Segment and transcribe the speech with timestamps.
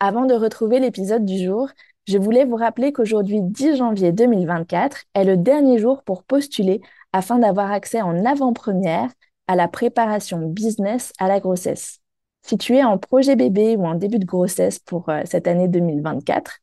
[0.00, 1.70] Avant de retrouver l'épisode du jour,
[2.06, 6.80] je voulais vous rappeler qu'aujourd'hui, 10 janvier 2024, est le dernier jour pour postuler
[7.12, 9.10] afin d'avoir accès en avant-première
[9.48, 12.00] à la préparation business à la grossesse.
[12.42, 15.68] Si tu es en projet bébé ou en début de grossesse pour euh, cette année
[15.68, 16.60] 2024,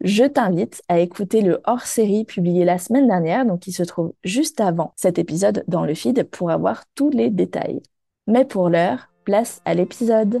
[0.00, 4.60] je t'invite à écouter le hors-série publié la semaine dernière, donc qui se trouve juste
[4.60, 7.82] avant cet épisode dans le feed pour avoir tous les détails.
[8.26, 10.40] Mais pour l'heure, place à l'épisode.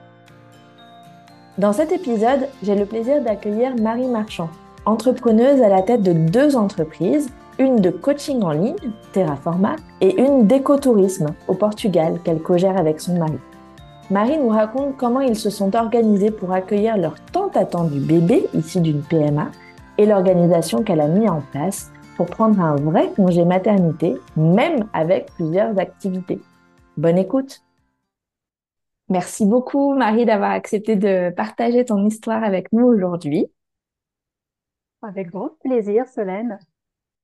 [1.57, 4.49] Dans cet épisode, j'ai le plaisir d'accueillir Marie Marchand,
[4.85, 8.77] entrepreneuse à la tête de deux entreprises, une de coaching en ligne,
[9.11, 13.37] Terraforma, et une d'écotourisme au Portugal qu'elle co-gère avec son mari.
[14.09, 18.79] Marie nous raconte comment ils se sont organisés pour accueillir leur tant attendu bébé issu
[18.79, 19.47] d'une PMA
[19.97, 25.33] et l'organisation qu'elle a mis en place pour prendre un vrai congé maternité, même avec
[25.33, 26.39] plusieurs activités.
[26.95, 27.61] Bonne écoute!
[29.11, 33.45] Merci beaucoup, Marie, d'avoir accepté de partager ton histoire avec nous aujourd'hui.
[35.01, 36.57] Avec grand plaisir, Solène.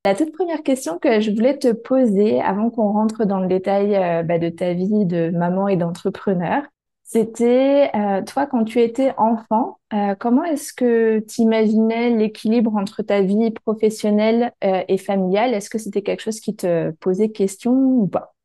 [0.06, 3.96] La toute première question que je voulais te poser avant qu'on rentre dans le détail
[3.96, 6.64] euh, bah, de ta vie de maman et d'entrepreneur,
[7.04, 13.02] c'était euh, toi quand tu étais enfant, euh, comment est-ce que tu imaginais l'équilibre entre
[13.02, 15.54] ta vie professionnelle et familiale?
[15.54, 18.36] Est-ce que c'était quelque chose qui te posait question ou pas?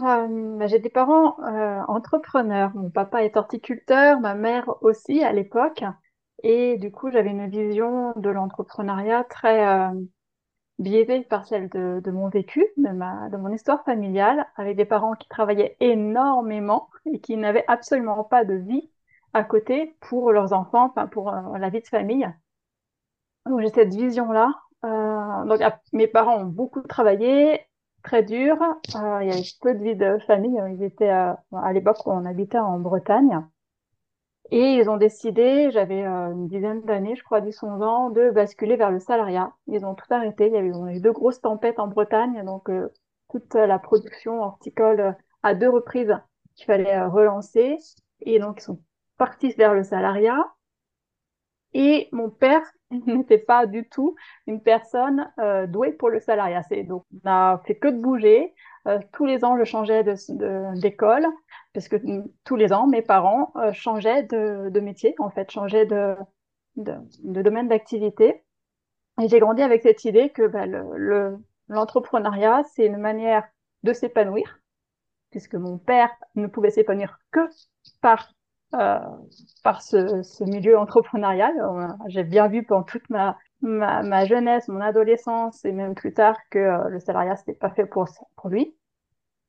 [0.00, 2.74] Euh, j'ai des parents euh, entrepreneurs.
[2.74, 5.84] Mon papa est horticulteur, ma mère aussi à l'époque.
[6.42, 9.88] Et du coup, j'avais une vision de l'entrepreneuriat très euh,
[10.78, 14.84] biaisée par celle de, de mon vécu, de, ma, de mon histoire familiale, avec des
[14.86, 18.90] parents qui travaillaient énormément et qui n'avaient absolument pas de vie
[19.34, 22.28] à côté pour leurs enfants, pour euh, la vie de famille.
[23.46, 24.52] Donc j'ai cette vision-là.
[24.84, 25.60] Euh, donc
[25.92, 27.60] mes parents ont beaucoup travaillé
[28.06, 28.56] très dur.
[28.62, 30.58] Euh, il y avait peu de vie de famille.
[30.70, 33.44] Ils étaient euh, à l'époque où on habitait en Bretagne.
[34.52, 38.76] Et ils ont décidé, j'avais euh, une dizaine d'années, je crois 10-11 ans, de basculer
[38.76, 39.52] vers le salariat.
[39.66, 40.46] Ils ont tout arrêté.
[40.46, 42.70] Il y avait eu deux grosses tempêtes en Bretagne, donc
[43.30, 46.16] toute la production horticole à deux reprises
[46.54, 47.76] qu'il fallait relancer.
[48.20, 48.80] Et donc ils sont
[49.18, 50.38] partis vers le salariat.
[51.74, 54.14] Et mon père n'était pas du tout
[54.46, 56.62] une personne euh, douée pour le salariat.
[56.68, 58.54] C'est donc on a fait que de bouger.
[58.86, 60.14] Euh, tous les ans, je changeais de
[60.80, 61.26] d'école
[61.72, 61.96] parce que
[62.44, 66.14] tous les ans, mes parents euh, changeaient de, de, métier, en fait, changeaient de,
[66.76, 66.94] de,
[67.24, 68.44] de domaine d'activité.
[69.20, 71.38] Et j'ai grandi avec cette idée que bah, le
[71.68, 73.44] l'entrepreneuriat, c'est une manière
[73.82, 74.60] de s'épanouir,
[75.30, 77.40] puisque mon père ne pouvait s'épanouir que
[78.00, 78.32] par
[78.80, 78.98] euh,
[79.62, 81.52] par ce, milieu entrepreneurial.
[81.60, 86.36] Euh, j'ai bien vu pendant toute ma, ma, jeunesse, mon adolescence et même plus tard
[86.50, 88.06] que euh, le salariat c'était pas fait pour,
[88.36, 88.74] pour lui.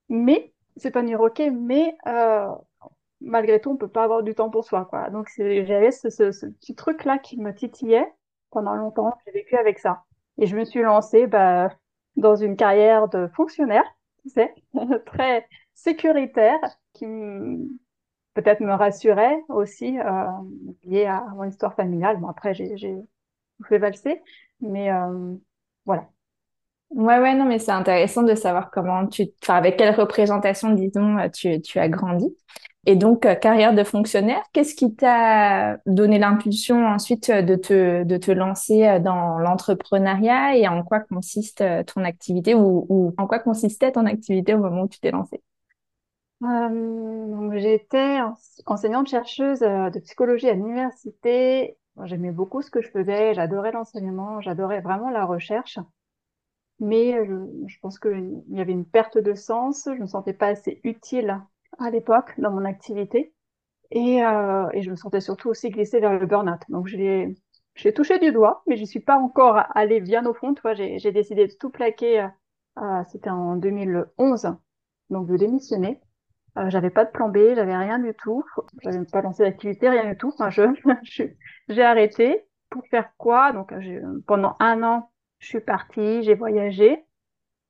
[0.10, 1.98] Mais c'est pas ok, mais
[3.20, 5.10] malgré tout on peut pas avoir du temps pour soi quoi.
[5.10, 8.08] Donc j'avais ce, ce, petit truc là qui me titillait
[8.52, 9.14] pendant longtemps.
[9.26, 10.04] J'ai vécu avec ça
[10.38, 11.70] et je me suis lancée bah,
[12.16, 13.86] dans une carrière de fonctionnaire,
[14.24, 14.54] tu sais,
[15.06, 16.60] très sécuritaire
[16.94, 17.06] qui
[18.38, 20.26] peut-être me rassurait aussi euh,
[20.86, 22.18] lié à mon histoire familiale.
[22.20, 22.96] Bon, après, j'ai
[23.68, 24.22] fait valser,
[24.62, 25.36] mais euh,
[25.86, 26.08] voilà.
[26.92, 31.18] Ouais, ouais, non, mais c'est intéressant de savoir comment tu, enfin, avec quelle représentation, disons,
[31.34, 32.28] tu, tu as grandi.
[32.86, 38.18] Et donc, euh, carrière de fonctionnaire, qu'est-ce qui t'a donné l'impulsion ensuite de te, de
[38.18, 41.64] te lancer dans l'entrepreneuriat et en quoi consiste
[41.94, 45.42] ton activité ou, ou en quoi consistait ton activité au moment où tu t'es lancée?
[46.44, 48.20] Euh, j'étais
[48.68, 51.78] enseignante-chercheuse euh, de psychologie à l'université.
[52.04, 55.80] J'aimais beaucoup ce que je faisais, j'adorais l'enseignement, j'adorais vraiment la recherche.
[56.80, 60.48] Mais euh, je, pense qu'il y avait une perte de sens, je me sentais pas
[60.48, 61.42] assez utile
[61.80, 63.34] à l'époque dans mon activité.
[63.92, 66.62] Et, je me sentais surtout aussi glissée vers le burn-out.
[66.70, 67.36] Donc, j'ai
[67.76, 70.56] j'ai touché du doigt, mais je suis pas encore allée bien au fond.
[70.76, 72.28] J'ai décidé de tout plaquer.
[73.10, 74.56] C'était en 2011,
[75.10, 76.02] donc de démissionner.
[76.58, 78.44] Euh, j'avais pas de plan B, j'avais rien du tout.
[78.82, 80.32] J'avais pas lancé d'activité, rien du tout.
[80.34, 80.64] Enfin, je
[81.70, 82.44] j'ai arrêté.
[82.70, 83.54] Pour faire quoi?
[83.54, 83.74] Donc,
[84.26, 85.10] pendant un an,
[85.40, 86.98] je suis partie, j'ai voyagé euh,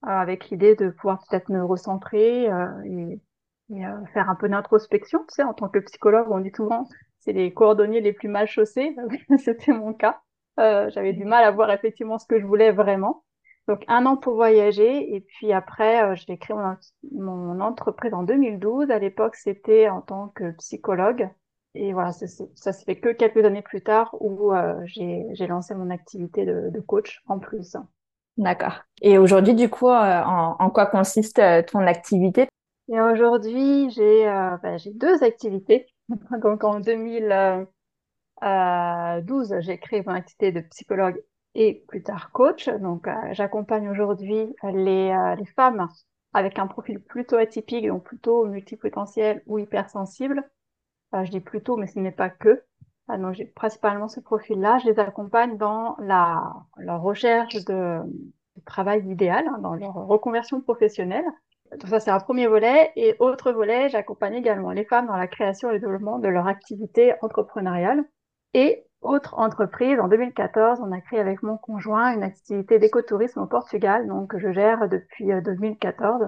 [0.07, 3.22] avec l'idée de pouvoir peut-être me recentrer euh, et
[4.13, 5.19] faire un peu d'introspection.
[5.30, 6.88] Tu sais, en tant que psychologue, on dit souvent
[7.19, 8.95] c'est les cordonniers les plus mal chaussés.
[9.38, 10.22] C'était mon cas.
[10.57, 13.24] J'avais du mal à voir effectivement ce que je voulais vraiment.
[13.68, 16.75] Donc un an pour voyager et puis après euh, j'ai créé mon,
[17.12, 18.90] mon, entreprise en 2012.
[18.92, 21.30] À l'époque c'était en tant que psychologue
[21.75, 22.25] et voilà ça,
[22.56, 26.69] ça se fait que quelques années plus tard où euh, j'ai lancé mon activité de,
[26.69, 27.75] de, coach en plus.
[28.38, 28.84] D'accord.
[29.02, 32.48] Et aujourd'hui du coup euh, en, en, quoi consiste ton activité?
[32.90, 34.24] Et aujourd'hui, j'ai
[34.63, 35.88] bah, j'ai deux activités.
[36.42, 37.68] Donc en 2012,
[38.44, 41.22] euh, j'ai créé mon activité de psychologue
[41.57, 42.69] et plus tard coach.
[42.69, 45.89] Donc euh, j'accompagne aujourd'hui les, les femmes
[46.33, 50.50] avec un profil plutôt atypique, donc plutôt multipotentiel ou hypersensible.
[51.13, 52.63] je dis plutôt, mais ce n'est pas que.
[53.09, 54.77] donc j'ai principalement ce profil-là.
[54.80, 58.01] Je les accompagne dans la, recherche de,
[58.56, 61.25] de travail idéal, hein, dans leur reconversion professionnelle.
[61.71, 62.92] Donc ça, c'est un premier volet.
[62.95, 66.48] Et autre volet, j'accompagne également les femmes dans la création et le développement de leur
[66.48, 68.06] activité entrepreneuriale.
[68.53, 73.46] Et autre entreprise, en 2014, on a créé avec mon conjoint une activité d'écotourisme au
[73.46, 76.28] Portugal, donc je gère depuis 2014 euh,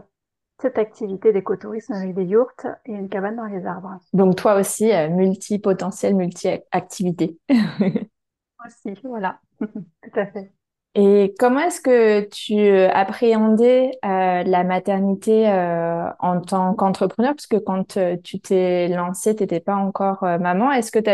[0.62, 3.98] cette activité d'écotourisme avec des yurts et une cabane dans les arbres.
[4.14, 7.38] Donc toi aussi, euh, multi-potentiel, multi-activité.
[7.50, 10.52] aussi, voilà, tout à fait.
[10.96, 17.36] Et comment est-ce que tu euh, appréhendais euh, la maternité euh, en tant qu'entrepreneur?
[17.36, 20.72] Parce que quand tu t'es lancée, tu n'étais pas encore maman.
[20.72, 21.10] Est-ce que tu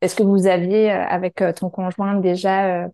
[0.00, 2.88] est-ce que vous aviez avec ton conjoint déjà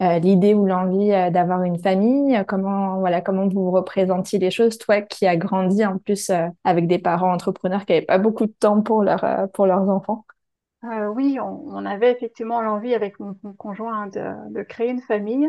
[0.00, 2.42] l'idée ou l'envie d'avoir une famille?
[2.46, 6.30] Comment voilà, comment vous représentiez les choses Toi qui as grandi en plus
[6.64, 9.04] avec des parents entrepreneurs qui n'avaient pas beaucoup de temps pour
[9.52, 10.24] pour leurs enfants?
[10.84, 15.48] Euh, oui, on, avait effectivement l'envie avec mon, conjoint de, de, créer une famille.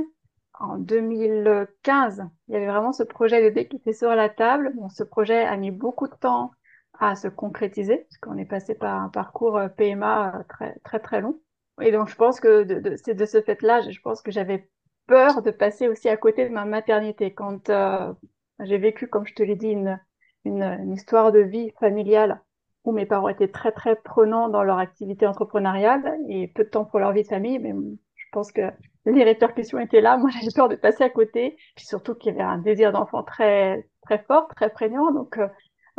[0.60, 4.74] En 2015, il y avait vraiment ce projet de qui était sur la table.
[4.76, 6.52] Bon, ce projet a mis beaucoup de temps
[7.00, 11.00] à se concrétiser, parce qu'on est passé par un parcours euh, PMA euh, très très
[11.00, 11.40] très long.
[11.82, 14.70] Et donc je pense que de, de, c'est de ce fait-là, je pense que j'avais
[15.08, 17.34] peur de passer aussi à côté de ma maternité.
[17.34, 18.14] Quand euh,
[18.60, 20.00] j'ai vécu, comme je te l'ai dit, une,
[20.46, 22.42] une, une histoire de vie familiale
[22.84, 26.86] où mes parents étaient très très prenants dans leur activité entrepreneuriale et peu de temps
[26.86, 27.60] pour leur vie de famille.
[27.60, 27.74] Mais
[28.16, 28.62] je pense que
[29.06, 30.18] les répercussions étaient là.
[30.18, 31.58] Moi, j'avais peur de passer à côté.
[31.76, 35.12] Puis surtout qu'il y avait un désir d'enfant très très fort, très prégnant.
[35.12, 35.48] Donc, euh,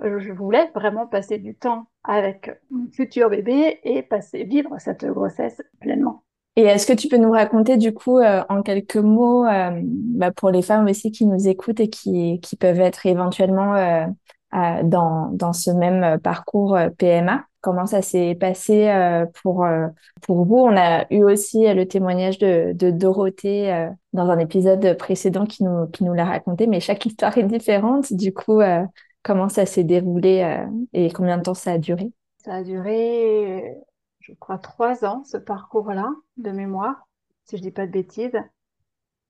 [0.02, 5.62] je voulais vraiment passer du temps avec mon futur bébé et passer vivre cette grossesse
[5.80, 6.24] pleinement.
[6.56, 10.30] Et est-ce que tu peux nous raconter du coup euh, en quelques mots euh, bah,
[10.32, 14.06] pour les femmes aussi qui nous écoutent et qui, qui peuvent être éventuellement euh,
[14.82, 17.44] dans, dans ce même parcours PMA.
[17.60, 18.90] Comment ça s'est passé
[19.42, 19.66] pour,
[20.22, 20.56] pour vous?
[20.56, 25.86] On a eu aussi le témoignage de, de Dorothée dans un épisode précédent qui nous,
[25.88, 28.14] qui nous l'a raconté, mais chaque histoire est différente.
[28.14, 28.60] Du coup,
[29.22, 32.12] comment ça s'est déroulé et combien de temps ça a duré?
[32.38, 33.76] Ça a duré,
[34.20, 37.06] je crois, trois ans, ce parcours-là, de mémoire,
[37.44, 38.38] si je dis pas de bêtises.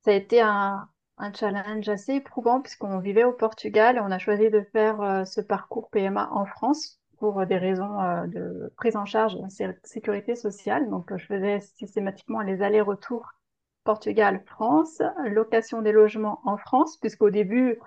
[0.04, 4.18] Ça a été un, un challenge assez éprouvant puisqu'on vivait au Portugal et on a
[4.18, 8.96] choisi de faire euh, ce parcours PMA en France pour des raisons euh, de prise
[8.96, 10.88] en charge de sécurité sociale.
[10.90, 13.28] Donc, je faisais systématiquement les allers-retours
[13.84, 17.78] Portugal-France, location des logements en France, puisqu'au début,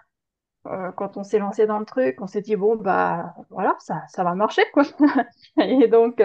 [0.68, 4.04] euh, quand on s'est lancé dans le truc, on s'est dit bon bah voilà, ça,
[4.08, 4.84] ça va marcher quoi.
[5.58, 6.22] et donc,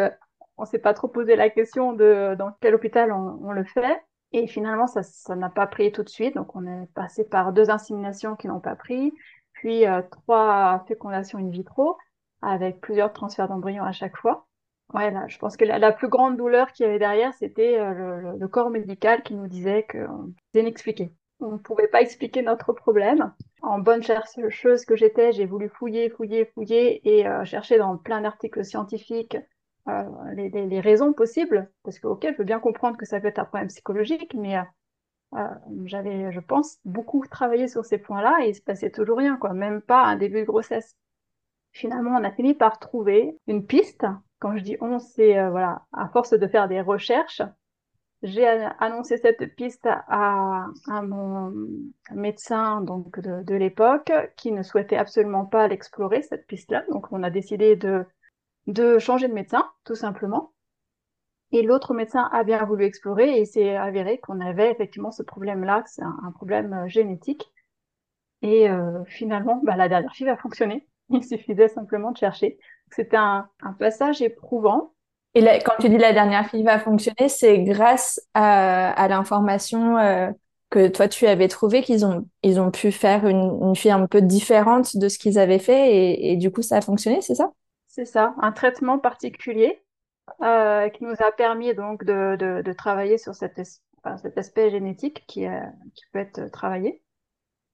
[0.56, 4.02] on s'est pas trop posé la question de dans quel hôpital on, on le fait.
[4.32, 6.34] Et finalement, ça ça n'a pas pris tout de suite.
[6.34, 9.12] Donc, on est passé par deux inséminations qui n'ont pas pris,
[9.52, 11.96] puis euh, trois fécondations in vitro
[12.42, 14.46] avec plusieurs transferts d'embryons à chaque fois.
[14.94, 17.78] Ouais, là, je pense que la, la plus grande douleur qu'il y avait derrière, c'était
[17.78, 20.06] euh, le, le, corps médical qui nous disait que
[20.52, 21.12] c'est inexpliqué.
[21.40, 23.32] On ne pouvait pas expliquer notre problème.
[23.62, 28.20] En bonne chercheuse que j'étais, j'ai voulu fouiller, fouiller, fouiller et euh, chercher dans plein
[28.20, 29.36] d'articles scientifiques
[29.88, 30.02] euh,
[30.34, 33.44] les, raisons possibles, parce que ok, je veux bien comprendre que ça peut être un
[33.44, 34.58] problème psychologique, mais
[35.34, 35.46] euh,
[35.84, 39.54] j'avais, je pense, beaucoup travaillé sur ces points-là et il se passait toujours rien, quoi,
[39.54, 40.96] même pas un début de grossesse.
[41.72, 44.04] Finalement, on a fini par trouver une piste.
[44.40, 47.42] Quand je dis on, c'est voilà, à force de faire des recherches,
[48.22, 50.66] j'ai annoncé cette piste à,
[51.02, 51.52] mon
[52.12, 56.84] médecin donc de, l'époque qui ne souhaitait absolument pas l'explorer cette piste-là.
[56.90, 58.04] Donc on a décidé de
[58.68, 60.52] de changer de médecin, tout simplement.
[61.52, 65.82] Et l'autre médecin a bien voulu explorer et s'est avéré qu'on avait effectivement ce problème-là,
[65.86, 67.50] c'est un, problème euh, génétique.
[68.42, 70.86] Et euh, finalement, bah, la dernière FIV a fonctionné.
[71.10, 72.58] Il suffisait simplement de chercher.
[72.90, 73.48] C'était un,
[73.78, 74.92] passage éprouvant.
[75.38, 80.30] Et quand tu dis la dernière FIV a fonctionné, c'est grâce à, l'information euh,
[80.68, 84.06] que toi tu avais trouvé qu'ils ont ils ont pu faire une, une fille un
[84.06, 87.52] peu différente de ce qu'ils avaient fait et, du coup ça a fonctionné, c'est ça?
[87.86, 89.80] C'est ça, un traitement particulier
[90.42, 93.60] euh, qui nous a permis donc de, de, travailler sur cet,
[93.98, 95.60] enfin, cet aspect génétique qui, euh,
[95.94, 97.00] qui peut être travaillé.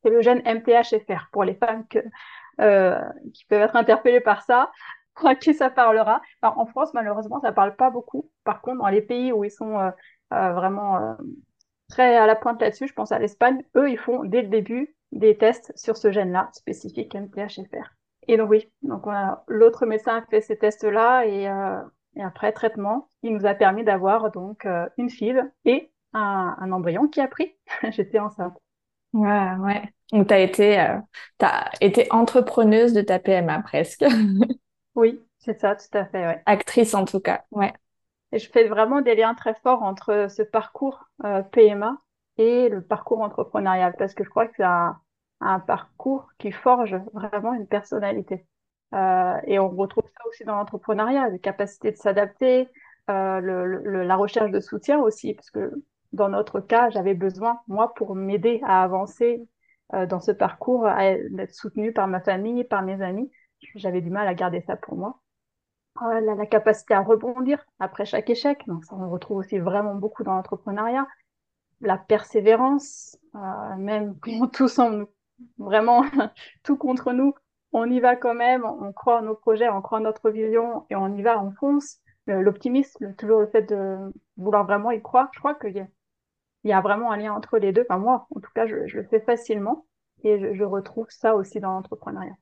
[0.02, 4.70] C'est le gène MTHFR pour les femmes qui peuvent être interpellées par ça.
[5.24, 8.30] À qui ça parlera En France, malheureusement, ça parle pas beaucoup.
[8.44, 9.90] Par contre, dans les pays où ils sont euh,
[10.32, 11.16] euh, vraiment
[11.88, 14.96] très à la pointe là-dessus, je pense à l'Espagne, eux, ils font dès le début
[15.12, 17.94] des tests sur ce gène-là spécifique MTHFR.
[18.26, 19.04] Et donc oui, donc
[19.48, 21.80] l'autre médecin a fait ces tests-là et euh,
[22.20, 27.20] après traitement, il nous a permis d'avoir donc euh, une fille et un, embryon qui
[27.20, 27.54] a pris.
[27.90, 28.56] J'étais enceinte.
[29.12, 29.82] Ouais, ouais.
[30.12, 31.00] Donc tu as euh,
[31.40, 34.04] as été entrepreneuse de ta PMA presque.
[34.96, 36.26] oui, c'est ça, tout à fait.
[36.26, 36.46] Ouais.
[36.46, 37.72] Actrice en tout cas, ouais.
[38.32, 41.98] Et je fais vraiment des liens très forts entre ce parcours euh, PMA
[42.36, 44.98] et le parcours entrepreneurial parce que je crois que c'est un,
[45.40, 48.46] un parcours qui forge vraiment une personnalité.
[48.94, 52.68] Euh, et on retrouve ça aussi dans l'entrepreneuriat, la capacité de s'adapter,
[53.10, 55.72] euh, le, le, la recherche de soutien aussi, parce que
[56.12, 59.46] dans notre cas, j'avais besoin, moi, pour m'aider à avancer
[59.94, 60.88] euh, dans ce parcours,
[61.30, 63.30] d'être soutenue par ma famille, par mes amis.
[63.74, 65.20] J'avais du mal à garder ça pour moi.
[66.02, 70.24] Euh, la, capacité à rebondir après chaque échec, donc ça on retrouve aussi vraiment beaucoup
[70.24, 71.06] dans l'entrepreneuriat.
[71.80, 75.06] La persévérance, euh, même quand tout semble
[75.58, 76.02] vraiment
[76.64, 77.34] tout contre nous,
[77.72, 80.84] on y va quand même, on croit en nos projets, on croit en notre vision
[80.90, 82.00] et on y va, on fonce.
[82.26, 83.98] L'optimisme, toujours le fait de
[84.38, 85.86] vouloir vraiment y croire, je crois qu'il
[86.64, 87.82] y, a, vraiment un lien entre les deux.
[87.88, 89.84] Enfin, moi, en tout cas, je, le fais facilement
[90.22, 92.34] et je retrouve ça aussi dans l'entrepreneuriat.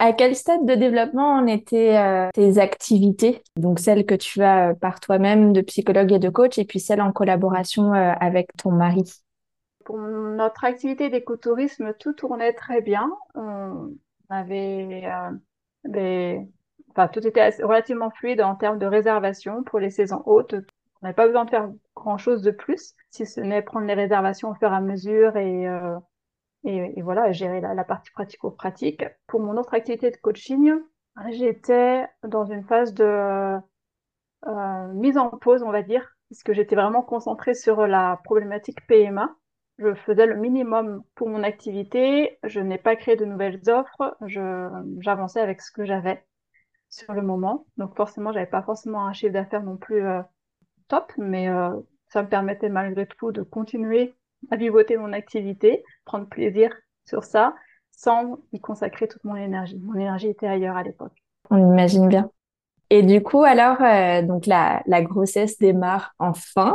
[0.00, 3.42] À quel stade de développement en étaient euh, tes activités?
[3.56, 6.78] Donc celles que tu as euh, par toi-même de psychologue et de coach et puis
[6.78, 9.02] celles en collaboration euh, avec ton mari?
[9.84, 13.10] Pour notre activité d'écotourisme, tout tournait très bien.
[13.34, 13.90] On,
[14.28, 15.30] avait euh,
[15.84, 16.46] des...
[16.90, 20.54] Enfin, tout était relativement fluide en termes de réservation pour les saisons hautes.
[20.54, 24.50] On n'avait pas besoin de faire grand-chose de plus, si ce n'est prendre les réservations
[24.50, 25.96] au fur et à mesure et, euh,
[26.64, 29.04] et, voilà, gérer la, la partie pratico-pratique.
[29.26, 30.72] Pour mon autre activité de coaching,
[31.30, 33.58] j'étais dans une phase de
[34.46, 39.34] euh, mise en pause, on va dire, puisque j'étais vraiment concentrée sur la problématique PMA
[39.78, 44.16] je faisais le minimum pour mon activité, je n'ai pas créé de nouvelles offres,
[44.98, 46.24] j'avançais avec ce que j'avais
[46.88, 47.66] sur le moment.
[47.76, 50.20] Donc forcément, j'avais pas forcément un chiffre d'affaires non plus euh,
[50.88, 51.70] top, mais euh,
[52.08, 54.14] ça me permettait malgré tout de continuer
[54.50, 56.72] à vivoter mon activité, prendre plaisir
[57.04, 57.54] sur ça,
[57.90, 59.78] sans y consacrer toute mon énergie.
[59.82, 61.12] Mon énergie était ailleurs à l'époque.
[61.50, 62.30] On imagine bien.
[62.90, 66.74] Et du coup, alors, euh, donc la, grossesse démarre enfin.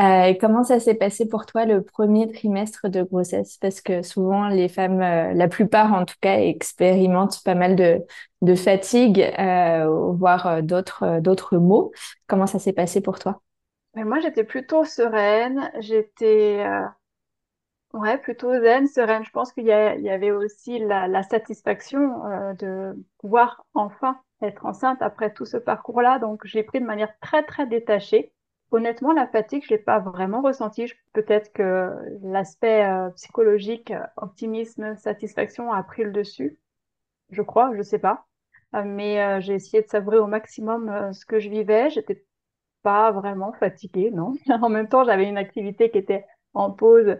[0.00, 3.58] Euh, comment ça s'est passé pour toi le premier trimestre de grossesse?
[3.58, 8.00] Parce que souvent, les femmes, euh, la plupart en tout cas, expérimentent pas mal de,
[8.40, 9.20] de fatigue,
[9.86, 11.92] voire d'autres d'autres maux.
[12.26, 13.42] Comment ça s'est passé pour toi?
[13.94, 15.70] Mais Moi, j'étais plutôt sereine.
[15.80, 16.64] J'étais
[17.92, 19.24] ouais plutôt zen, sereine.
[19.24, 22.08] Je pense qu'il y, avait aussi la, satisfaction
[22.58, 26.18] de pouvoir enfin être enceinte après tout ce parcours-là.
[26.18, 28.32] Donc, j'ai pris de manière très, très détachée.
[28.70, 30.92] Honnêtement, la fatigue, je l'ai pas vraiment ressentie.
[31.12, 36.58] Peut-être que l'aspect euh, psychologique, optimisme, satisfaction a pris le dessus.
[37.30, 38.26] Je crois, je sais pas.
[38.74, 41.90] Euh, mais euh, j'ai essayé de savourer au maximum ce que je vivais.
[41.90, 42.24] J'étais
[42.84, 44.34] pas vraiment fatiguée, non.
[44.62, 47.16] en même temps, j'avais une activité qui était en pause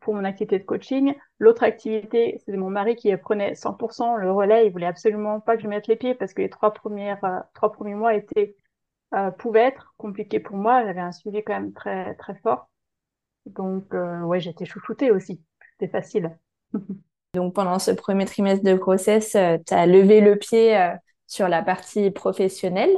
[0.00, 1.14] pour mon activité de coaching.
[1.38, 4.66] L'autre activité, c'est mon mari qui prenait 100% le relais.
[4.66, 7.40] Il voulait absolument pas que je mette les pieds parce que les trois premières, euh,
[7.54, 8.56] trois premiers mois étaient,
[9.14, 10.84] euh, pouvaient être compliqués pour moi.
[10.84, 12.70] J'avais un suivi quand même très, très fort.
[13.44, 15.42] Donc, euh, ouais, j'étais chouchoutée aussi.
[15.72, 16.36] C'était facile.
[17.34, 20.78] Donc, pendant ce premier trimestre de grossesse, euh, tu as levé le pied
[21.26, 22.96] sur la partie professionnelle.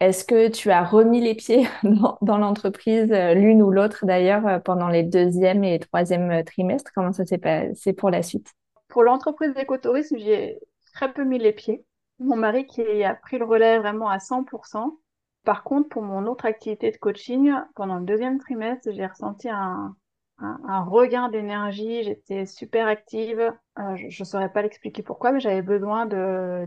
[0.00, 1.68] Est-ce que tu as remis les pieds
[2.22, 6.90] dans, l'entreprise, euh, l'une ou l'autre d'ailleurs, euh, pendant les deuxième et troisième euh, trimestres?
[6.94, 8.50] Comment ça s'est passé pour la suite?
[8.88, 10.58] Pour l'entreprise d'écotourisme, j'ai
[10.94, 11.84] très peu mis les pieds.
[12.18, 14.98] Mon mari qui a pris le relais vraiment à 100%.
[15.44, 19.94] Par contre, pour mon autre activité de coaching, pendant le deuxième trimestre, j'ai ressenti un,
[20.38, 22.02] regain d'énergie.
[22.02, 23.52] J'étais super active.
[23.76, 26.06] Je ne saurais pas l'expliquer pourquoi, mais j'avais besoin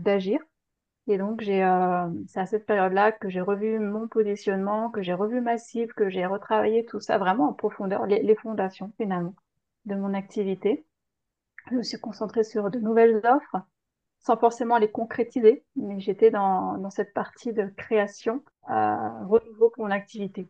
[0.00, 0.40] d'agir.
[1.06, 5.12] Et donc, j'ai, euh, c'est à cette période-là que j'ai revu mon positionnement, que j'ai
[5.14, 9.34] revu ma cible, que j'ai retravaillé tout ça vraiment en profondeur, les, les fondations finalement
[9.86, 10.86] de mon activité.
[11.70, 13.58] Je me suis concentrée sur de nouvelles offres
[14.20, 19.84] sans forcément les concrétiser, mais j'étais dans, dans cette partie de création, euh, renouveau pour
[19.84, 20.48] mon activité.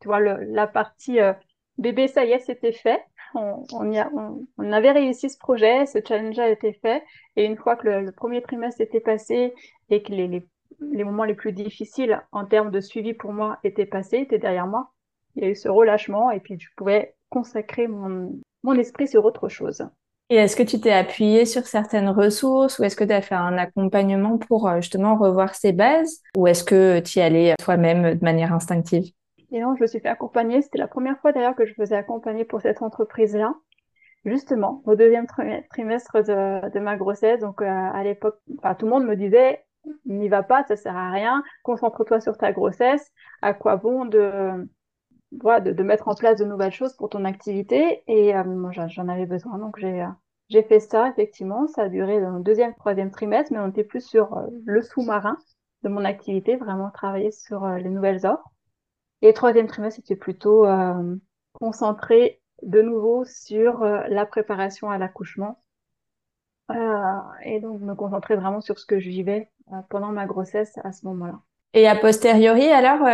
[0.00, 1.34] Tu vois, le, la partie euh,
[1.78, 3.02] bébé, ça y est, c'était fait.
[3.34, 7.02] On, avait réussi ce projet, ce challenge a été fait.
[7.36, 9.54] Et une fois que le, premier trimestre était passé
[9.90, 10.46] et que les,
[11.04, 14.92] moments les plus difficiles en termes de suivi pour moi étaient passés, étaient derrière moi,
[15.34, 18.40] il y a eu ce relâchement et puis je pouvais consacrer mon,
[18.78, 19.86] esprit sur autre chose.
[20.28, 23.36] Et est-ce que tu t'es appuyé sur certaines ressources ou est-ce que tu as fait
[23.36, 26.20] un accompagnement pour euh, justement revoir ces bases?
[26.36, 29.12] Ou est-ce que tu y allais toi-même de manière instinctive?
[29.60, 30.62] Non, je me suis fait accompagner.
[30.62, 33.54] C'était la première fois d'ailleurs que je faisais accompagner pour cette entreprise-là.
[34.24, 35.26] Justement, au deuxième
[35.70, 38.38] trimestre de, ma grossesse, donc euh, à l'époque,
[38.78, 39.64] tout le monde me disait
[40.04, 44.66] n'y va pas, ça sert à rien, concentre-toi sur ta grossesse, à quoi bon de,
[45.82, 48.02] mettre en place de nouvelles choses pour ton activité?
[48.08, 49.58] Et euh, moi, j'en avais besoin.
[49.58, 50.08] Donc, j'ai euh,
[50.48, 51.68] j'ai fait ça, effectivement.
[51.68, 55.38] Ça a duré dans le deuxième, troisième trimestre, mais on était plus sur le sous-marin
[55.82, 58.50] de mon activité, vraiment travailler sur les nouvelles offres.
[59.26, 61.16] Et troisième trimestre, c'était plutôt euh,
[61.52, 65.62] concentré de nouveau sur la préparation à l'accouchement.
[66.70, 69.50] et donc, me concentrer vraiment sur ce que je vivais
[69.90, 71.40] pendant ma grossesse à ce moment-là.
[71.74, 73.06] Et a posteriori, alors,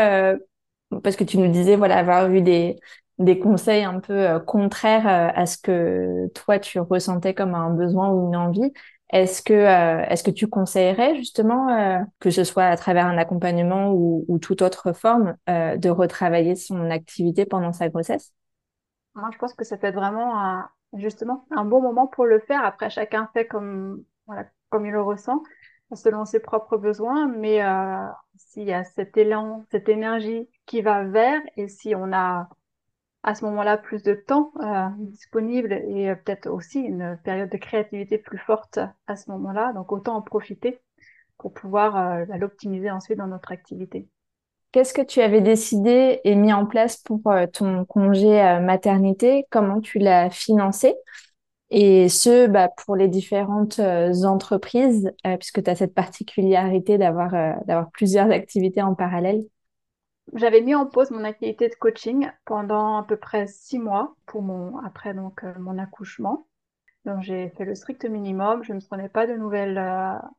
[1.02, 2.78] parce que tu nous disais voilà avoir eu des
[3.18, 7.70] des conseils un peu euh, contraires euh, à ce que toi tu ressentais comme un
[7.70, 8.72] besoin ou une envie.
[9.12, 13.92] Est-ce que euh, est-ce que tu conseillerais justement que ce soit à travers un accompagnement
[13.92, 18.32] ou, ou toute autre forme de retravailler son activité pendant sa grossesse?
[19.14, 22.40] Moi, je pense que ça peut être vraiment un, justement un bon moment pour le
[22.40, 22.64] faire.
[22.64, 25.42] Après, chacun fait comme voilà comme il le ressent
[25.94, 31.04] selon ses propres besoins, mais euh, s'il y a cet élan, cette énergie qui va
[31.04, 32.48] vers, et si on a
[33.22, 37.56] à ce moment-là plus de temps euh, disponible et euh, peut-être aussi une période de
[37.56, 40.80] créativité plus forte à ce moment-là, donc autant en profiter
[41.38, 44.08] pour pouvoir euh, bah, l'optimiser ensuite dans notre activité.
[44.72, 47.20] Qu'est-ce que tu avais décidé et mis en place pour
[47.52, 49.44] ton congé maternité?
[49.50, 50.94] Comment tu l'as financé?
[51.68, 58.80] Et ce, bah, pour les différentes entreprises, puisque tu as cette particularité d'avoir plusieurs activités
[58.80, 59.42] en parallèle.
[60.34, 64.42] J'avais mis en pause mon activité de coaching pendant à peu près six mois pour
[64.42, 66.46] mon après donc mon accouchement.
[67.04, 68.62] Donc j'ai fait le strict minimum.
[68.62, 69.80] Je ne prenais pas de nouvelles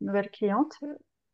[0.01, 0.79] nouvelles clientes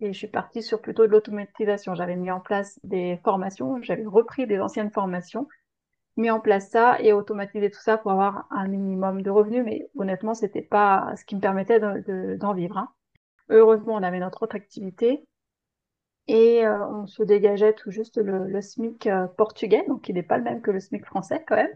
[0.02, 1.96] et je suis partie sur plutôt de l'automatisation.
[1.96, 3.82] J'avais mis en place des formations.
[3.82, 5.48] J'avais repris des anciennes formations
[6.20, 9.64] mis en place ça et automatisé tout ça pour avoir un minimum de revenus.
[9.66, 12.78] Mais honnêtement, c'était pas ce qui me permettait d'en de, de, vivre.
[12.78, 12.90] Hein.
[13.50, 15.26] Heureusement, on avait notre autre activité
[16.30, 20.24] et euh, on se dégageait tout juste le, le SMIC euh, portugais, donc il n'est
[20.24, 21.74] pas le même que le SMIC français quand même.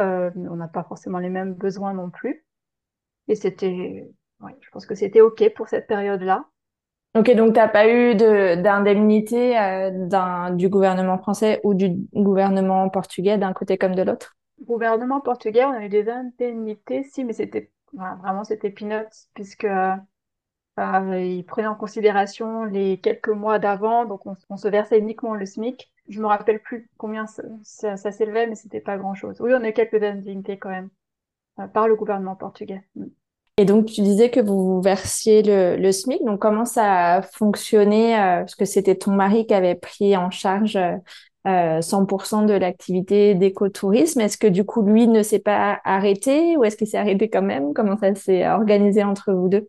[0.00, 2.44] Euh, on n'a pas forcément les mêmes besoins non plus.
[3.28, 4.10] Et c'était,
[4.40, 6.44] ouais, je pense que c'était OK pour cette période-là.
[7.14, 9.56] Ok, donc tu n'as pas eu d'indemnité
[10.52, 14.34] du gouvernement français ou du gouvernement portugais d'un côté comme de l'autre?
[14.62, 19.66] Gouvernement portugais, on a eu des indemnités, si, mais c'était voilà, vraiment c'était peanuts puisque
[20.78, 25.44] euh, ils prenaient en considération les quelques mois d'avant, donc on, se versait uniquement le
[25.44, 25.92] SMIC.
[26.08, 29.40] Je me rappelle plus combien ça, ça, s'élevait, mais c'était pas grand-chose.
[29.40, 30.88] Oui, on a eu quelques indemnités quand même
[31.60, 32.82] euh, par le gouvernement portugais.
[32.96, 33.06] Mm.
[33.58, 36.24] Et donc, tu disais que vous versiez le, SMIC.
[36.24, 40.30] Donc, comment ça a fonctionné euh, Parce que c'était ton mari qui avait pris en
[40.30, 44.22] charge euh, 100% de l'activité d'écotourisme.
[44.22, 47.42] Est-ce que du coup, lui ne s'est pas arrêté ou est-ce qu'il s'est arrêté quand
[47.42, 47.74] même?
[47.74, 49.68] Comment ça s'est organisé entre vous deux?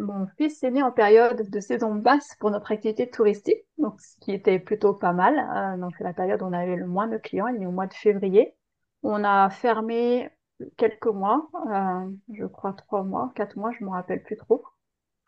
[0.00, 4.18] Mon fils est né en période de saison basse pour notre activité touristique, donc ce
[4.20, 5.38] qui était plutôt pas mal.
[5.38, 7.70] Euh, donc, c'est la période où on avait le moins de clients, il est au
[7.70, 8.54] mois de février.
[9.02, 10.30] On a fermé
[10.76, 14.64] quelques mois, euh, je crois trois mois, quatre mois, je me rappelle plus trop.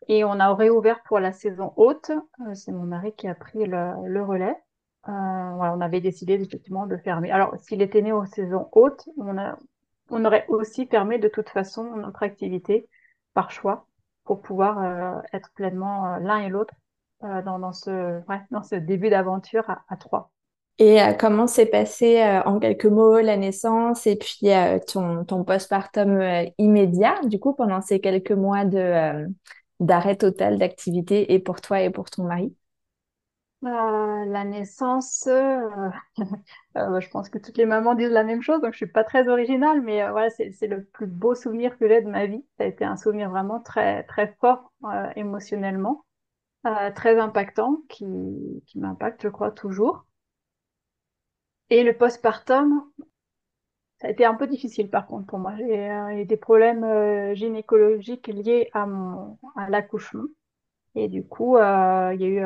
[0.08, 2.10] Et on a réouvert pour la saison haute.
[2.10, 4.56] Euh, c'est mon mari qui a pris le, relais.
[5.08, 7.30] Euh, on avait décidé effectivement de fermer.
[7.30, 9.36] Alors, s'il était né aux saisons hautes, on,
[10.10, 12.88] on aurait aussi fermé de toute façon notre activité
[13.34, 13.86] par choix
[14.24, 16.74] pour pouvoir euh, être pleinement euh, l'un et l'autre
[17.24, 20.30] euh, dans, ce, début d'aventure à, trois.
[20.78, 24.48] Et comment s'est passé en quelques mots la naissance et puis
[24.88, 26.20] ton, postpartum
[26.58, 28.64] immédiat, du coup, pendant ces quelques mois
[29.78, 32.56] d'arrêt total d'activité et pour toi et pour ton mari?
[33.62, 35.22] La naissance,
[36.74, 39.28] je pense que toutes les mamans disent la même chose, donc je suis pas très
[39.28, 42.44] originale, mais voilà, c'est, le plus beau souvenir que j'ai de ma vie.
[42.58, 44.72] Ça a été un souvenir vraiment très, très fort
[45.14, 46.04] émotionnellement.
[46.96, 48.06] très impactant qui,
[48.66, 50.06] qui m'impacte, je crois, toujours.
[51.70, 52.84] Et le postpartum,
[54.00, 55.54] ça a été un peu difficile par contre pour moi.
[55.56, 58.86] J'ai eu des problèmes gynécologiques liés à,
[59.56, 60.24] à l'accouchement.
[60.94, 62.40] Et du coup, euh, il y a eu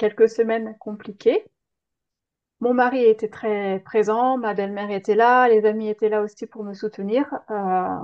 [0.00, 1.44] quelques semaines compliquées.
[2.60, 6.64] Mon mari était très présent, ma belle-mère était là, les amis étaient là aussi pour
[6.64, 7.26] me soutenir.
[7.50, 7.98] Euh,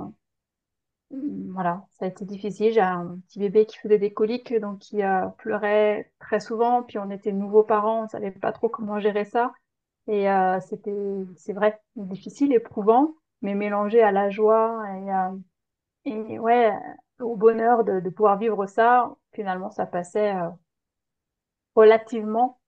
[1.09, 2.71] voilà, ça a été difficile.
[2.71, 6.83] J'ai un petit bébé qui faisait des coliques, donc qui euh, pleurait très souvent.
[6.83, 9.53] Puis on était nouveaux parents, on savait pas trop comment gérer ça.
[10.07, 10.95] Et euh, c'était,
[11.35, 14.83] c'est vrai, difficile, éprouvant, mais mélangé à la joie
[16.05, 16.71] et, et ouais,
[17.19, 19.15] au bonheur de, de, pouvoir vivre ça.
[19.33, 20.33] Finalement, ça passait
[21.77, 22.59] relativement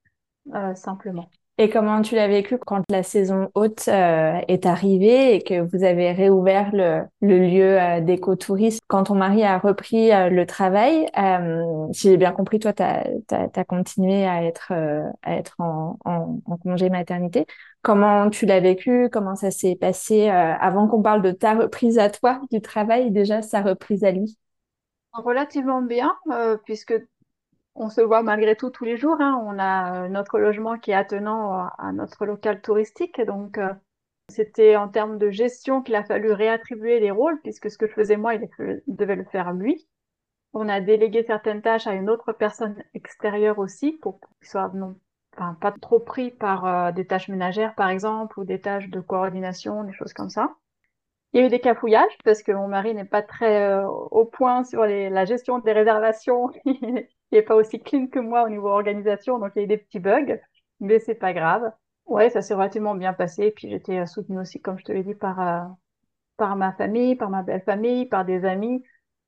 [0.76, 1.30] simplement.
[1.62, 5.84] Et comment tu l'as vécu quand la saison haute euh, est arrivée et que vous
[5.84, 8.80] avez réouvert le, le lieu euh, d'écotourisme?
[8.88, 12.82] Quand ton mari a repris euh, le travail, euh, si j'ai bien compris, toi, tu
[12.82, 17.46] as, continué à être, à être en, en, en, congé maternité.
[17.82, 19.10] Comment tu l'as vécu?
[19.12, 23.42] Comment ça s'est passé avant qu'on parle de ta reprise à toi du travail, déjà
[23.42, 24.38] sa reprise à lui?
[25.12, 26.16] Relativement bien,
[26.64, 26.94] puisque
[27.76, 29.18] on se voit malgré tout tous les jours.
[29.20, 29.42] Hein.
[29.46, 33.22] On a euh, notre logement qui est attenant à notre local touristique.
[33.22, 33.74] Donc, euh,
[34.30, 37.94] c'était en termes de gestion qu'il a fallu réattribuer les rôles, puisque ce que je
[37.94, 38.50] faisais moi, il,
[38.88, 39.88] devait le faire lui.
[40.54, 44.96] On a délégué certaines tâches à une autre personne extérieure aussi, pour qu'il soit non,
[45.36, 49.00] enfin, pas trop pris par euh, des tâches ménagères, par exemple, ou des tâches de
[49.00, 50.56] coordination, des choses comme ça.
[51.34, 54.64] Il y a eu des cafouillages parce que mon mari n'est pas très au point
[54.64, 56.50] sur la gestion des réservations
[57.32, 59.68] il n'est pas aussi clean que moi au niveau organisation, donc il y a eu
[59.68, 60.40] des petits bugs,
[60.80, 61.72] mais c'est pas grave.
[62.06, 63.52] Ouais, ça s'est relativement bien passé.
[63.52, 65.68] Puis j'étais euh, soutenue aussi, comme je te l'ai dit, par euh,
[66.38, 68.84] par ma famille, par ma belle famille, par des amis.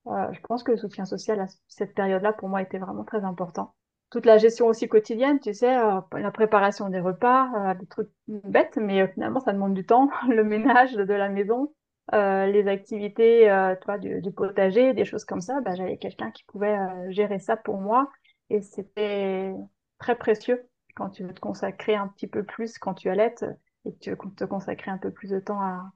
[0.07, 3.23] Euh, je pense que le soutien social à cette période-là, pour moi, était vraiment très
[3.23, 3.75] important.
[4.09, 9.07] Toute la gestion aussi quotidienne, tu sais, la préparation des repas, des trucs bêtes, mais
[9.09, 10.09] finalement, ça demande du temps.
[10.29, 11.73] Le ménage de la maison,
[12.13, 16.43] euh, les activités euh, toi, du, potager, des choses comme ça, bah, j'avais quelqu'un qui
[16.43, 18.11] pouvait euh, gérer ça pour moi.
[18.49, 19.53] Et c'était
[19.97, 23.45] très précieux quand tu veux te consacrer un petit peu plus, quand tu allaites,
[23.85, 25.93] et que tu veux te consacrer un peu plus de temps à,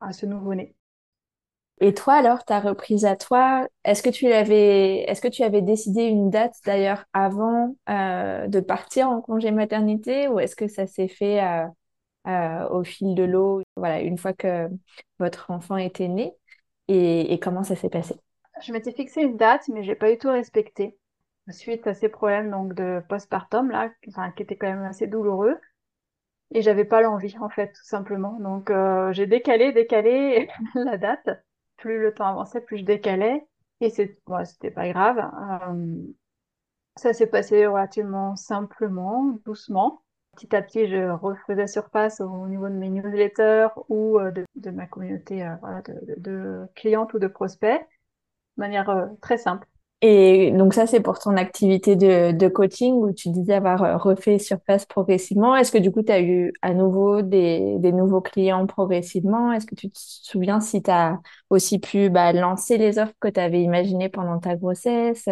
[0.00, 0.76] à, ce nouveau-né.
[1.80, 6.04] Et toi alors, ta reprise à toi, est-ce que tu est-ce que tu avais décidé
[6.04, 11.42] une date d'ailleurs avant de partir en congé maternité ou est-ce que ça s'est fait
[11.42, 11.66] euh,
[12.26, 14.68] euh, au fil de l'eau, voilà, une fois que
[15.18, 16.32] votre enfant était né
[16.88, 18.14] et, comment ça s'est passé?
[18.62, 20.96] Je m'étais fixé une date, mais j'ai pas eu tout respecté
[21.50, 25.58] suite à ces problèmes donc de postpartum là, qui étaient quand même assez douloureux.
[26.52, 28.38] Et j'avais pas l'envie en fait, tout simplement.
[28.40, 31.28] Donc euh, j'ai décalé, décalé la date.
[31.76, 33.44] Plus le temps avançait, plus je décalais.
[33.80, 35.18] Et c'est, bon, c'était pas grave.
[35.18, 35.96] Euh,
[36.96, 40.03] ça s'est passé relativement simplement, doucement.
[40.34, 44.86] Petit à petit, je refaisais surface au niveau de mes newsletters ou euh, de, ma
[44.86, 45.54] communauté euh,
[45.86, 49.66] de, de, clientes ou de prospects de manière euh, très simple.
[50.00, 54.84] Et donc ça, c'est pour ton activité de, coaching où tu disais avoir refait surface
[54.84, 55.56] progressivement.
[55.56, 59.52] Est-ce que du coup, tu as eu à nouveau des, des nouveaux clients progressivement?
[59.52, 63.28] Est-ce que tu te souviens si tu as aussi pu bah, lancer les offres que
[63.28, 65.26] tu avais imaginées pendant ta grossesse?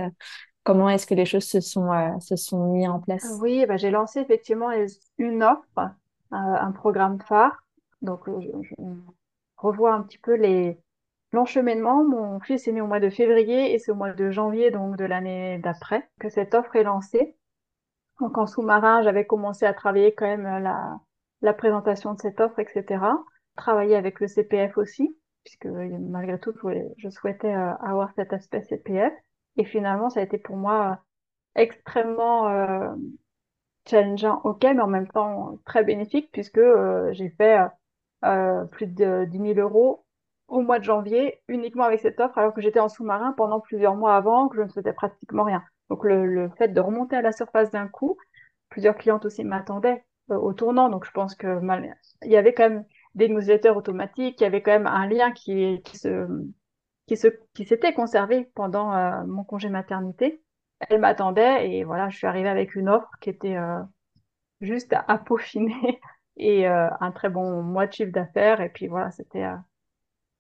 [0.65, 3.27] Comment est-ce que les choses se sont, euh, se sont mis en place?
[3.41, 4.71] Oui, bah, j'ai lancé effectivement
[5.19, 5.87] une offre, euh,
[6.31, 7.65] un programme phare.
[8.01, 8.75] Donc, euh, je,
[9.57, 10.79] revois un petit peu les
[11.33, 12.05] l'encheminement.
[12.05, 14.97] Mon fils est né au mois de février et c'est au mois de janvier, donc
[14.97, 17.37] de l'année d'après, que cette offre est lancée.
[18.21, 21.01] Donc, en sous-marin, j'avais commencé à travailler quand même la,
[21.41, 23.05] la présentation de cette offre, etc.
[23.57, 26.53] Travailler avec le CPF aussi, puisque malgré tout,
[26.99, 29.13] je souhaitais avoir cet aspect CPF.
[29.57, 31.03] Et finalement, ça a été pour moi
[31.55, 32.95] extrêmement euh,
[33.87, 37.59] challengeant, ok, mais en même temps très bénéfique puisque euh, j'ai fait
[38.25, 40.05] euh, plus de 10 000 euros
[40.49, 43.97] au mois de janvier uniquement avec cette offre alors que j'étais en sous-marin pendant plusieurs
[43.97, 45.63] mois avant, que je ne faisais pratiquement rien.
[45.91, 48.17] Donc le, fait de remonter à la surface d'un coup,
[48.69, 51.61] plusieurs clientes aussi m'attendaient au tournant, donc je pense que
[52.23, 52.85] il y avait quand même
[53.15, 56.27] des newsletters automatiques, il y avait quand même un lien qui se
[57.17, 60.43] qui qui s'était conservée pendant euh, mon congé maternité.
[60.89, 63.81] Elle m'attendait et voilà, je suis arrivée avec une offre qui était euh,
[64.61, 66.01] juste à, peaufiner
[66.37, 68.61] et euh, un très bon mois de chiffre d'affaires.
[68.61, 69.47] Et puis voilà, c'était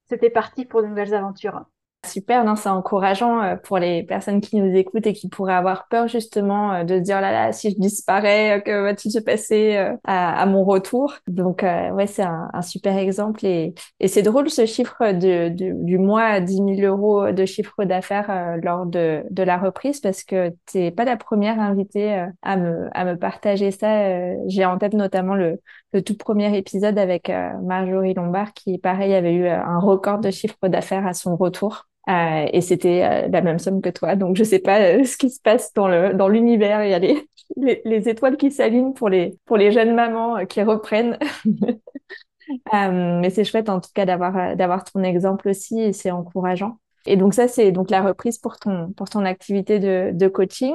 [0.06, 1.64] c'était parti pour de nouvelles aventures.
[2.04, 5.86] Super, non, c'est encourageant euh, pour les personnes qui nous écoutent et qui pourraient avoir
[5.88, 10.40] peur justement euh, de dire là là, si je disparais, que va-t-il se passer à,
[10.42, 11.14] à, mon retour?
[11.28, 15.72] Donc ouais, c'est un, un, super exemple et, et c'est drôle ce chiffre de, de,
[15.84, 20.24] du mois à 10 000 euros de chiffre d'affaires lors de, de la reprise parce
[20.24, 24.36] que t'es pas la première invitée à me à me partager ça.
[24.48, 25.60] J'ai en tête notamment le
[25.92, 27.30] le tout premier épisode avec
[27.62, 31.86] Marjorie Lombard qui pareil avait eu un record de chiffre d'affaires à son retour.
[32.08, 34.16] Euh, et c'était euh, la même somme que toi.
[34.16, 36.84] Donc, je sais pas euh, ce qui se passe dans le dans l'univers.
[36.84, 37.28] Il y a les,
[37.84, 41.18] les, étoiles qui s'alignent pour les pour les jeunes mamans qui reprennent.
[42.72, 46.78] mais c'est chouette en tout cas d'avoir ton exemple aussi et c'est encourageant.
[47.06, 50.74] Et donc ça c'est la reprise pour ton pour ton activité de de coaching.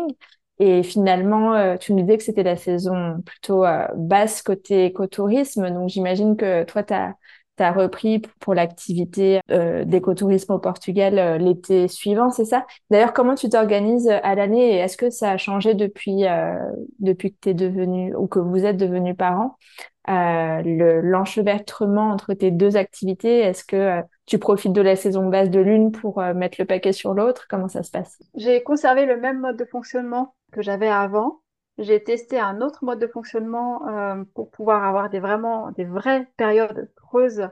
[0.59, 3.63] Et finalement, tu me disais que c'était la saison plutôt
[3.95, 5.69] basse côté écotourisme.
[5.69, 7.15] Donc j'imagine que toi, tu as
[7.57, 12.65] tu as repris pour l'activité euh, d'écotourisme au Portugal euh, l'été suivant, c'est ça?
[12.89, 14.75] D'ailleurs, comment tu t'organises à l'année?
[14.75, 16.53] Et est-ce que ça a changé depuis, euh,
[16.99, 19.57] depuis que tu es devenu ou que vous êtes devenu parent
[20.09, 25.49] euh, L'enchevêtrement entre tes deux activités, est-ce que euh, tu profites de la saison basse
[25.49, 27.47] de l'une pour mettre le paquet sur l'autre?
[27.49, 28.21] Comment ça se passe?
[28.35, 31.39] J'ai conservé le même mode de fonctionnement que j'avais avant.
[31.77, 36.27] J'ai testé un autre mode de fonctionnement euh, pour pouvoir avoir des vraiment des vraies
[36.37, 37.49] périodes creuses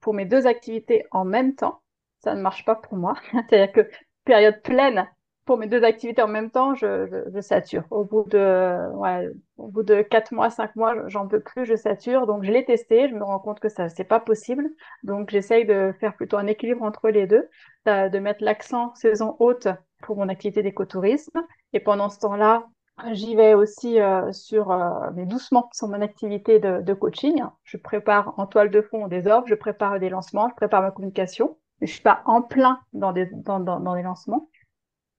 [0.00, 1.82] pour mes deux activités en même temps.
[2.24, 3.14] Ça ne marche pas pour moi.
[3.32, 3.90] C'est-à-dire que
[4.24, 5.06] période pleine
[5.44, 7.84] pour mes deux activités en même temps, je, je, je sature.
[7.90, 11.76] Au bout de ouais, au bout de quatre mois, cinq mois, j'en peux plus, je
[11.76, 12.26] sature.
[12.26, 14.68] Donc je l'ai testé, je me rends compte que ça c'est pas possible.
[15.04, 17.48] Donc j'essaye de faire plutôt un équilibre entre les deux,
[17.86, 19.68] de mettre l'accent saison haute
[20.02, 21.40] pour mon activité d'écotourisme
[21.72, 22.66] et pendant ce temps-là,
[23.12, 27.42] J'y vais aussi euh, sur, euh, mais doucement, sur mon activité de, de, coaching.
[27.64, 30.90] Je prépare en toile de fond des offres, je prépare des lancements, je prépare ma
[30.90, 31.58] communication.
[31.82, 34.48] Je suis pas en plein dans des, dans, dans, dans des lancements.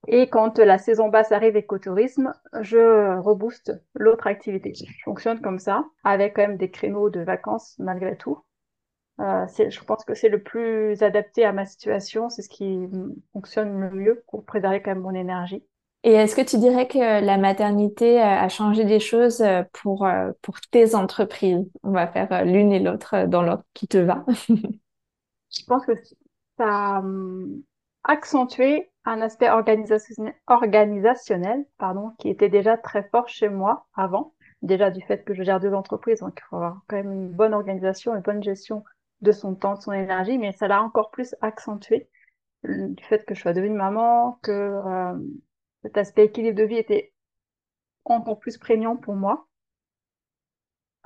[0.08, 4.74] Et quand la saison basse arrive écotourisme, je rebooste l'autre activité.
[4.74, 8.40] Je fonctionne comme ça, avec quand même des créneaux de vacances malgré tout.
[9.20, 12.88] Euh, je pense que c'est le plus adapté à ma situation, c'est ce qui
[13.34, 15.64] fonctionne le mieux pour préserver quand même mon énergie.
[16.04, 20.06] Et est-ce que tu dirais que la maternité euh, a changé des choses euh, pour,
[20.06, 21.70] euh, pour tes entreprises?
[21.84, 24.24] On va faire l'une et l'autre dans l'ordre qui te va.
[25.50, 25.94] Je pense que
[26.58, 27.62] ça a hum,
[28.04, 35.02] accentué un aspect organisationnel, pardon, qui était déjà très fort chez moi avant, déjà du
[35.02, 38.14] fait que je gère deux entreprises, donc il faut avoir quand même une bonne organisation,
[38.16, 38.84] une bonne gestion
[39.22, 42.10] de son temps, de son énergie, mais ça l'a encore plus accentué
[42.64, 44.82] du fait que je sois devenue maman, que
[45.88, 47.14] cet aspect équilibre de vie était
[48.04, 49.48] encore plus prégnant pour moi,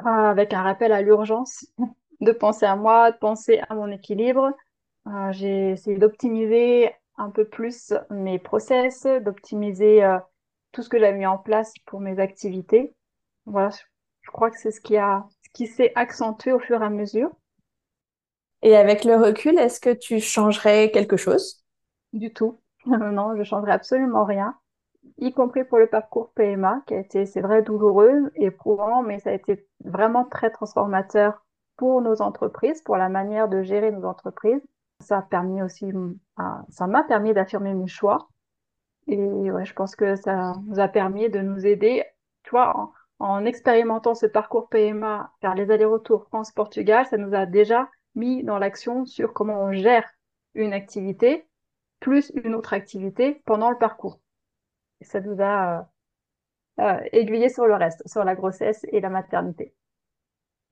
[0.01, 1.67] euh, avec un rappel à l'urgence
[2.21, 4.51] de penser à moi, de penser à mon équilibre.
[5.05, 10.17] Euh, j'ai essayé d'optimiser un peu plus mes process, d'optimiser euh,
[10.71, 12.95] tout ce que j'avais mis en place pour mes activités.
[13.45, 13.69] Voilà,
[14.21, 16.89] je crois que c'est ce qui a, ce qui s'est accentué au fur et à
[16.89, 17.29] mesure.
[18.63, 21.63] Et avec le recul, est-ce que tu changerais quelque chose?
[22.13, 22.59] Du tout.
[22.87, 24.55] non, je changerais absolument rien
[25.17, 29.31] y compris pour le parcours PMA, qui a été, c'est vrai, douloureux, éprouvant, mais ça
[29.31, 31.43] a été vraiment très transformateur
[31.77, 34.61] pour nos entreprises, pour la manière de gérer nos entreprises.
[34.99, 35.91] Ça a permis aussi,
[36.69, 38.29] ça m'a permis d'affirmer mes choix.
[39.07, 42.03] Et ouais, je pense que ça nous a permis de nous aider,
[42.43, 47.45] tu vois, en, en expérimentant ce parcours PMA, faire les allers-retours France-Portugal, ça nous a
[47.45, 50.07] déjà mis dans l'action sur comment on gère
[50.53, 51.47] une activité
[51.99, 54.19] plus une autre activité pendant le parcours
[55.03, 55.79] ça nous a
[56.79, 59.73] euh, euh, aiguillé sur le reste, sur la grossesse et la maternité.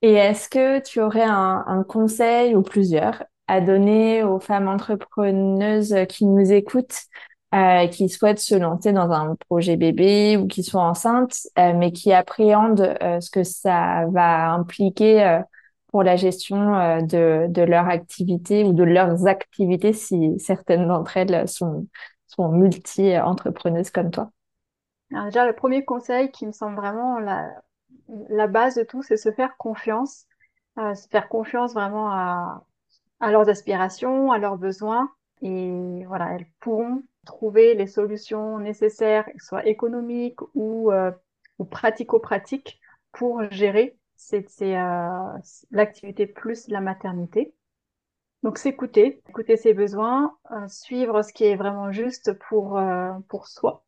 [0.01, 6.25] Et est-ce que tu aurais un, conseil ou plusieurs à donner aux femmes entrepreneuses qui
[6.25, 7.01] nous écoutent,
[7.53, 12.13] euh, qui souhaitent se lancer dans un projet bébé ou qui sont enceintes, mais qui
[12.13, 15.41] appréhendent ce que ça va impliquer
[15.87, 21.47] pour la gestion de, de leur activité ou de leurs activités si certaines d'entre elles
[21.49, 21.87] sont,
[22.29, 24.31] sont multi-entrepreneuses comme toi
[25.11, 29.31] Alors déjà, le premier conseil qui me semble vraiment la, base de tout, c'est se
[29.31, 30.25] faire confiance,
[30.77, 32.63] euh, se faire confiance vraiment à,
[33.19, 35.11] à leurs aspirations, à leurs besoins.
[35.41, 41.11] Et voilà, elles pourront trouver les solutions nécessaires, que ce soit économiques ou, euh,
[41.57, 42.79] ou pratico-pratiques,
[43.11, 45.37] pour gérer c'est, euh,
[45.71, 47.53] l'activité plus la maternité.
[48.43, 53.47] Donc s'écouter, écouter ses besoins, euh, suivre ce qui est vraiment juste pour, euh, pour
[53.47, 53.83] soi,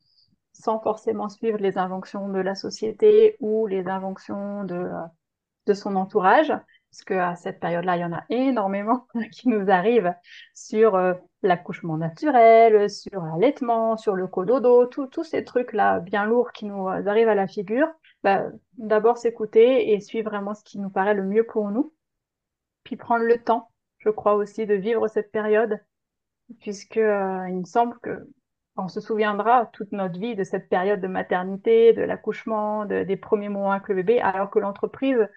[0.51, 5.05] sans forcément suivre les injonctions de la société ou les injonctions de, euh,
[5.67, 10.13] de son entourage, parce qu'à cette période-là, il y en a énormément qui nous arrivent
[10.53, 10.99] sur
[11.41, 17.29] l'accouchement naturel, sur l'allaitement, sur le cododo, tous ces trucs-là bien lourds qui nous arrivent
[17.29, 17.87] à la figure,
[18.23, 18.43] bah,
[18.77, 21.93] d'abord s'écouter et suivre vraiment ce qui nous paraît le mieux pour nous,
[22.83, 23.70] puis prendre le temps,
[24.03, 25.79] je crois aussi, de vivre cette période,
[26.59, 28.27] puisque euh, il me semble que
[28.77, 33.49] on se souviendra toute notre vie de cette période de maternité, de l'accouchement, des premiers
[33.49, 35.27] mois avec le bébé, alors que l'entreprise,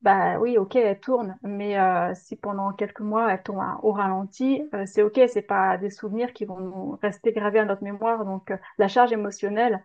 [0.00, 4.62] bah oui, ok, elle tourne, mais euh, si pendant quelques mois elle tourne au ralenti,
[4.74, 8.24] euh, c'est ok, c'est pas des souvenirs qui vont nous rester gravés à notre mémoire.
[8.24, 9.84] Donc la charge émotionnelle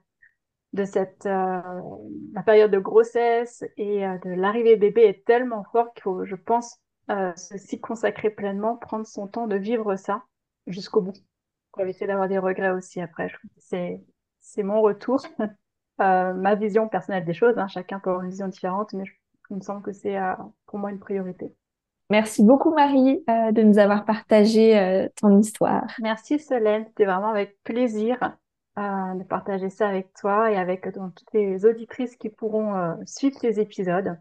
[0.74, 6.26] de cette la période de grossesse et de l'arrivée bébé est tellement forte qu'il faut,
[6.26, 6.80] je pense,
[7.36, 10.24] s'y consacrer pleinement, prendre son temps de vivre ça
[10.68, 11.18] jusqu'au bout
[11.72, 13.32] pour éviter d'avoir des regrets aussi après.
[13.58, 14.02] C'est
[14.42, 15.22] c'est mon retour,
[16.00, 17.58] ma vision personnelle des choses.
[17.58, 17.68] Hein.
[17.68, 19.04] Chacun peut avoir une vision différente, mais
[19.50, 20.34] il me semble que c'est euh,
[20.66, 21.54] pour moi une priorité.
[22.10, 25.86] Merci beaucoup Marie euh, de nous avoir partagé euh, ton histoire.
[26.00, 28.18] Merci Solène, c'était vraiment avec plaisir
[28.78, 34.18] de partager ça avec toi et avec toutes les auditrices qui pourront suivre ces épisodes.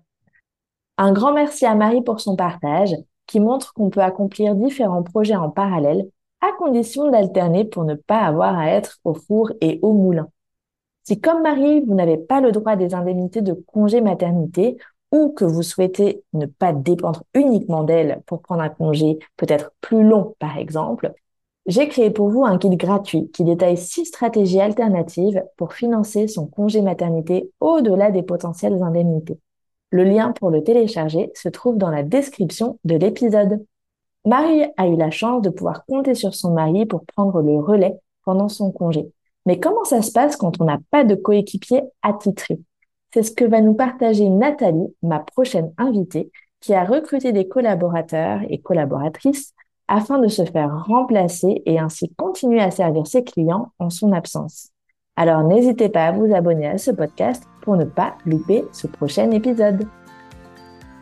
[0.98, 2.94] Un grand merci à Marie pour son partage
[3.28, 8.18] qui montre qu'on peut accomplir différents projets en parallèle à condition d'alterner pour ne pas
[8.18, 10.28] avoir à être au four et au moulin.
[11.04, 14.76] Si comme Marie, vous n'avez pas le droit des indemnités de congé maternité
[15.12, 20.02] ou que vous souhaitez ne pas dépendre uniquement d'elle pour prendre un congé peut-être plus
[20.02, 21.14] long, par exemple,
[21.66, 26.46] j'ai créé pour vous un guide gratuit qui détaille six stratégies alternatives pour financer son
[26.46, 29.38] congé maternité au-delà des potentielles indemnités.
[29.90, 33.64] Le lien pour le télécharger se trouve dans la description de l'épisode.
[34.24, 37.98] Marie a eu la chance de pouvoir compter sur son mari pour prendre le relais
[38.24, 39.10] pendant son congé.
[39.46, 42.60] Mais comment ça se passe quand on n'a pas de coéquipier attitré?
[43.14, 48.40] C'est ce que va nous partager Nathalie, ma prochaine invitée, qui a recruté des collaborateurs
[48.50, 49.54] et collaboratrices
[49.86, 54.70] afin de se faire remplacer et ainsi continuer à servir ses clients en son absence.
[55.18, 59.32] Alors n'hésitez pas à vous abonner à ce podcast pour ne pas louper ce prochain
[59.32, 59.88] épisode.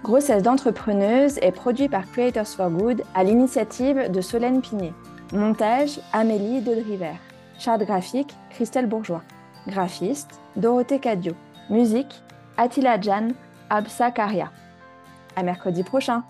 [0.02, 4.94] Grossesse d'entrepreneuse est produit par Creators for Good à l'initiative de Solène Pinet.
[5.34, 7.12] Montage Amélie Dodriver.
[7.58, 9.22] Charte graphique Christelle Bourgeois.
[9.68, 11.34] Graphiste Dorothée Cadio.
[11.68, 12.22] Musique
[12.56, 13.28] Attila Jan,
[13.68, 14.50] Absa Karia.
[15.36, 16.22] À mercredi prochain!